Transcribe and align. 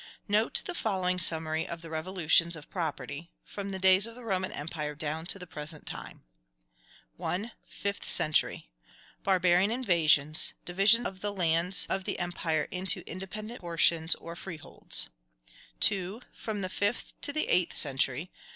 Note 0.27 0.63
the 0.65 0.73
following 0.73 1.19
summary 1.19 1.67
of 1.67 1.83
the 1.83 1.89
revolutions 1.91 2.55
of 2.55 2.67
property, 2.71 3.29
from 3.45 3.69
the 3.69 3.77
days 3.77 4.07
of 4.07 4.15
the 4.15 4.23
Roman 4.23 4.51
Empire 4.51 4.95
down 4.95 5.27
to 5.27 5.37
the 5.37 5.45
present 5.45 5.85
time: 5.85 6.23
1. 7.17 7.51
Fifth 7.67 8.09
century. 8.09 8.71
Barbarian 9.23 9.69
invasions; 9.69 10.55
division 10.65 11.05
of 11.05 11.21
the 11.21 11.31
lands 11.31 11.85
of 11.87 12.05
the 12.05 12.17
empire 12.17 12.67
into 12.71 13.07
independent 13.07 13.59
portions 13.61 14.15
or 14.15 14.35
freeholds. 14.35 15.07
2. 15.81 16.21
From 16.33 16.61
the 16.61 16.69
fifth 16.69 17.13
to 17.21 17.31
the 17.31 17.47
eighth 17.47 17.75
century. 17.75 18.31